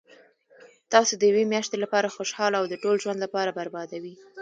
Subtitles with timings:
[0.91, 4.15] تاسو د یوې میاشتي لپاره خوشحاله او د ټول ژوند لپاره بربادوي